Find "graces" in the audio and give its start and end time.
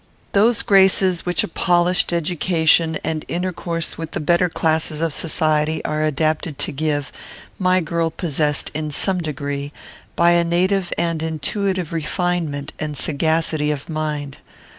0.63-1.27